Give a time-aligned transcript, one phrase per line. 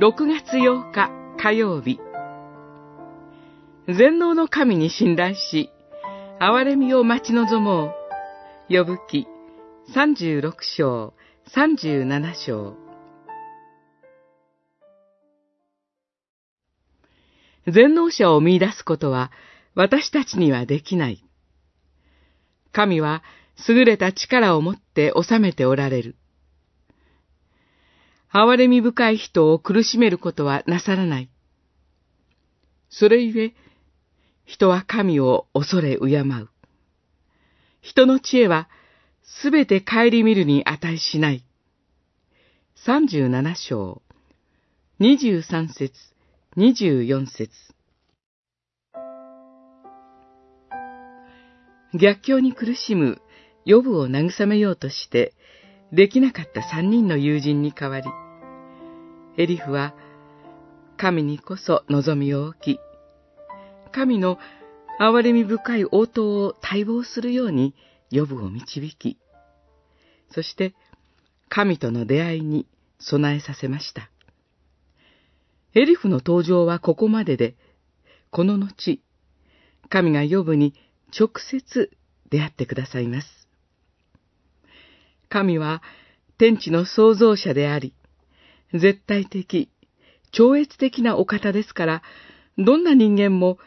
[0.00, 1.10] 6月8日
[1.42, 1.98] 火曜日
[3.88, 5.70] 全能の神に信頼し、
[6.38, 8.72] 憐れみを待ち望もう。
[8.72, 9.26] 呼ぶ記
[9.92, 11.14] 36章、
[11.52, 12.76] 37章。
[17.66, 19.32] 全能者を見出すことは
[19.74, 21.24] 私たちにはできない。
[22.70, 23.24] 神は
[23.68, 26.14] 優れた力を持って治めておられる。
[28.32, 31.30] 憐れみ深い人を苦しめることはなさらない。
[32.90, 33.54] それゆえ、
[34.44, 36.48] 人は神を恐れ敬う。
[37.80, 38.68] 人の知恵は
[39.22, 41.44] すべて顧みるに値しない。
[42.74, 44.02] 三十七章、
[44.98, 45.92] 二十三節、
[46.56, 47.50] 二十四節。
[51.94, 53.20] 逆境に苦しむ
[53.64, 55.34] 予部を慰めようとして、
[55.92, 58.08] できなかった三人の友人に代わり、
[59.36, 59.94] エリフは
[60.96, 62.80] 神にこそ望みを置き、
[63.92, 64.38] 神の
[65.00, 67.74] 憐れみ深い応答を待望するように
[68.10, 69.18] 予部を導き、
[70.30, 70.74] そして
[71.48, 72.66] 神との出会いに
[72.98, 74.10] 備えさせました。
[75.74, 77.54] エリフの登場はここまでで、
[78.30, 79.00] この後、
[79.88, 80.74] 神が予部に
[81.18, 81.90] 直接
[82.28, 83.47] 出会ってくださいます。
[85.28, 85.82] 神は
[86.38, 87.94] 天地の創造者であり、
[88.72, 89.70] 絶対的、
[90.30, 92.02] 超越的なお方ですから、
[92.58, 93.58] どんな人間も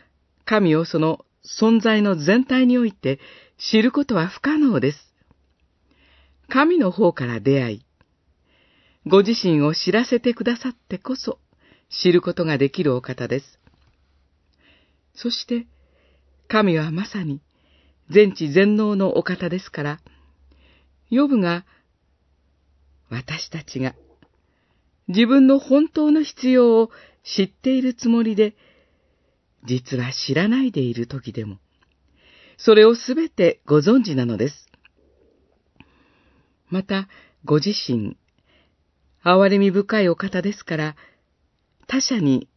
[0.46, 3.20] 神をその存在の全体において
[3.58, 5.14] 知ることは不可能です。
[6.50, 7.86] 神の方から出会い、
[9.08, 11.40] ご自身を知らせてくださってこそ
[11.90, 13.60] 知ることができるお方です。
[15.14, 15.68] そして、
[16.48, 17.42] 神はまさに
[18.10, 20.00] 全知全能のお方ですから、
[21.12, 21.66] ヨブが、
[23.10, 23.94] 私たちが
[25.10, 26.90] 自分の本当の必要を
[27.24, 28.56] 知っているつもりで、
[29.66, 31.58] 実は知らないでいる時でも、
[32.58, 34.70] それをすべてご存知なのです。
[36.70, 37.10] また、
[37.44, 38.16] ご自身、
[39.24, 40.96] 憐れみ深いお方ですから、
[41.88, 42.48] 他者に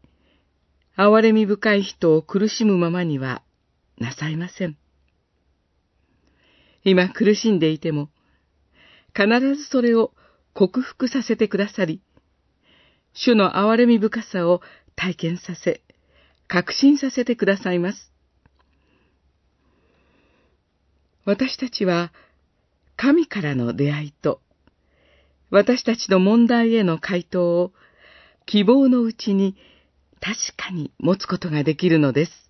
[0.97, 3.43] 憐れみ深い人を苦しむままには
[3.99, 4.77] なさいません。
[6.85, 8.11] 今苦しんでいても、
[9.17, 10.13] 必ずそれを
[10.55, 12.01] 克服させてくださり、
[13.13, 14.61] 主の憐れみ深さを
[14.97, 15.83] 体験させ、
[16.49, 18.13] 確信させてくださいます。
[21.25, 22.13] 私たちは、
[22.97, 24.41] 神からの出会いと、
[25.51, 27.73] 私たちの問題への回答を
[28.47, 29.57] 希望のうちに
[30.21, 32.44] 確かに持つことができるのです。